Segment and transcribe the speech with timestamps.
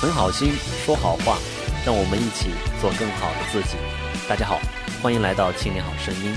[0.00, 0.50] 存好心，
[0.86, 1.36] 说好话，
[1.84, 2.48] 让我们一起
[2.80, 3.76] 做更好的自己。
[4.26, 4.58] 大家好，
[5.02, 6.34] 欢迎来到青年好声音，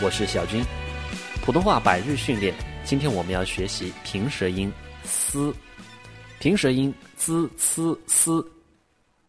[0.00, 0.64] 我是小军。
[1.44, 4.72] 普通话百日训练，今天我们要学习平舌音
[5.04, 5.54] “嘶”，
[6.40, 8.42] 平舌音 “z”、“c”、“s”，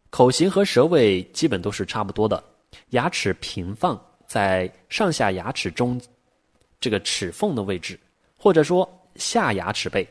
[0.10, 2.42] 口型和舌位基本都是差不多的，
[2.92, 6.00] 牙齿平放在上下牙齿中
[6.80, 8.00] 这个齿缝的位置，
[8.38, 10.07] 或者说下牙齿背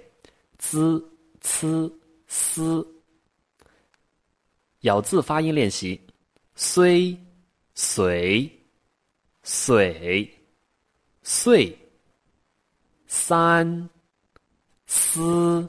[0.59, 1.03] ，“z”、
[1.41, 1.91] “c”、
[2.29, 2.87] “s”。
[4.85, 5.99] 咬字发音练习：
[6.55, 7.19] 虽、
[7.75, 8.51] 随、
[9.43, 10.31] 水、
[11.23, 11.77] 碎、
[13.07, 13.89] 三、
[14.87, 15.67] 思、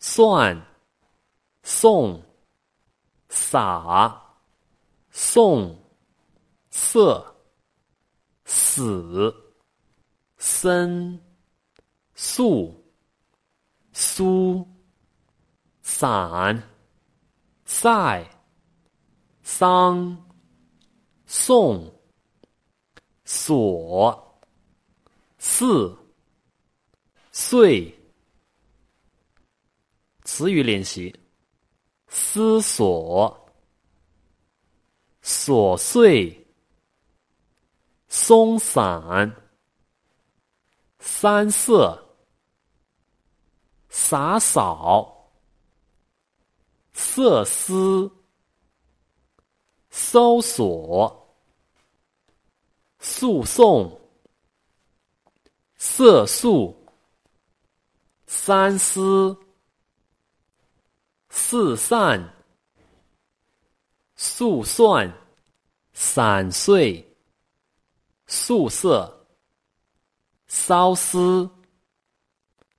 [0.00, 0.60] 算、
[1.62, 2.20] 送、
[3.28, 4.20] 洒、
[5.10, 5.78] 送、
[6.70, 7.36] 色、
[8.44, 9.32] 死、
[10.38, 11.20] 森、
[12.16, 12.84] 素、
[13.92, 14.66] 苏、
[15.82, 16.81] 散。
[17.82, 18.24] 赛、
[19.42, 20.16] 桑、
[21.26, 21.92] 宋、
[23.24, 24.40] 所、
[25.36, 25.98] 四、
[27.32, 27.92] 岁。
[30.22, 31.12] 词语练习：
[32.06, 33.50] 思索、
[35.20, 36.46] 琐碎、
[38.06, 39.34] 松散、
[41.00, 42.16] 三色、
[43.88, 45.21] 洒扫。
[47.04, 48.10] 色思、
[49.90, 51.36] 搜索、
[53.00, 54.00] 诉讼、
[55.76, 56.74] 色素、
[58.26, 59.36] 三思、
[61.28, 62.34] 四散、
[64.14, 65.12] 速算、
[65.92, 67.04] 散碎、
[68.26, 69.26] 素色、
[70.46, 71.50] 骚丝、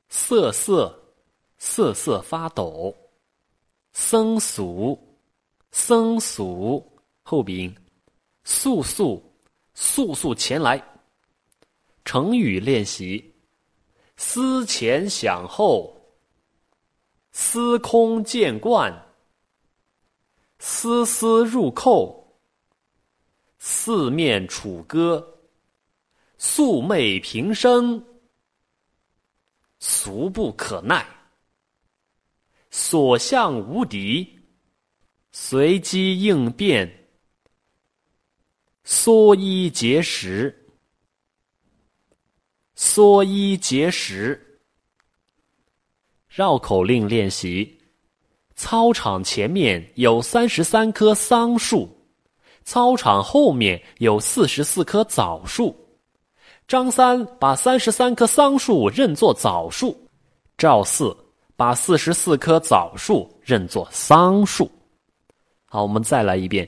[0.08, 1.14] 瑟瑟、
[1.58, 3.03] 瑟瑟发抖。
[4.14, 4.95] 僧俗，
[5.72, 6.88] 僧俗
[7.23, 7.75] 后鼻音，
[8.43, 9.33] 速速，
[9.73, 10.80] 速速前来。
[12.05, 13.33] 成语练习：
[14.15, 15.99] 思前想后，
[17.32, 18.93] 司空见惯，
[20.59, 22.39] 丝丝入扣，
[23.58, 25.27] 四面楚歌，
[26.38, 28.05] 素昧平生，
[29.80, 31.04] 俗不可耐。
[32.76, 34.28] 所向无敌，
[35.32, 36.92] 随机应变，
[38.84, 40.73] 缩衣节食，
[42.73, 44.60] 缩衣节食。
[46.28, 47.80] 绕口令练习：
[48.56, 51.88] 操场前面有三十三棵桑树，
[52.64, 55.76] 操场后面有四十四棵枣树。
[56.67, 60.10] 张三把三十三棵桑树认作枣树，
[60.58, 61.16] 赵四。
[61.55, 64.69] 把四十四棵枣树认作桑树。
[65.65, 66.67] 好，我们再来一遍。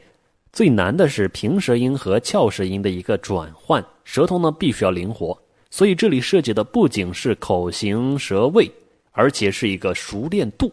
[0.51, 5.37] 最难的是平舌音和翘舌音的一个转换，舌头呢必须要灵活。
[5.69, 8.71] 所以这里涉及的不仅是口型舌位，
[9.11, 10.71] 而且是一个熟练度。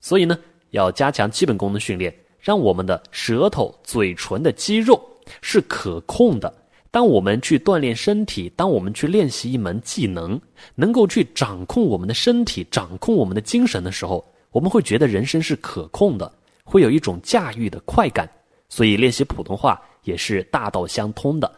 [0.00, 0.38] 所以呢，
[0.70, 5.00] 要加强基本功的训练，让我们的舌头、嘴唇的肌肉
[5.40, 6.52] 是可控的。
[6.92, 10.38] 当我们去锻炼身体，当我们去练习一门技能，
[10.74, 16.30] 能够去掌控我们的身体、掌控我们的精神的时候，我们会觉得人生是可控的，
[16.64, 18.30] 会有一种驾驭的快感。
[18.68, 21.50] 所以练习普通话也是大道相通的。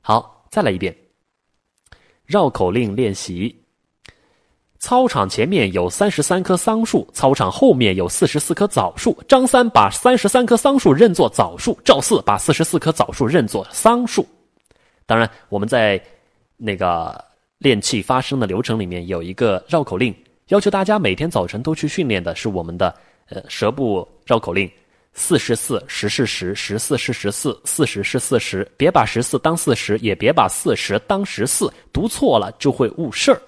[0.00, 0.96] 好，再来一遍。
[2.24, 3.54] 绕口令练习：
[4.78, 9.14] 操场前面有三十三棵桑树，操场后面有四十四棵枣树。
[9.28, 14.26] 张三把三十三棵桑树认作枣树，赵四把四十四棵枣树认作桑树。
[15.10, 16.00] 当然，我们在
[16.56, 17.20] 那个
[17.58, 20.14] 练气发声的流程里面有一个绕口令，
[20.50, 22.94] 要求大家每天早晨都去训练的是我们的
[23.28, 24.70] 呃舌部绕口令：
[25.12, 28.64] 四十四，十是十，十四是十四，四十是四十。
[28.76, 33.42] 别把十四当四十，也别把四十当十四，读错了就会误事儿。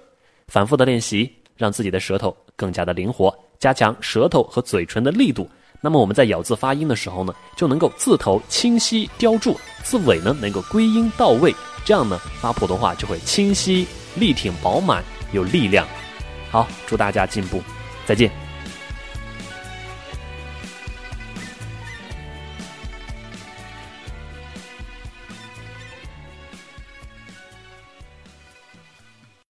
[0.48, 5.48] 反复的练习，让自己的舌头更加的灵活，加强舌头和嘴唇的力度。
[5.84, 11.52] 那么我们在咬字发音的时候呢，就能够字头清晰雕注，字尾呢能够归音到位，
[11.84, 15.02] 这样呢发普通话就会清晰、力挺、饱满、
[15.32, 15.84] 有力量。
[16.52, 17.60] 好，祝大家进步，
[18.06, 18.41] 再见。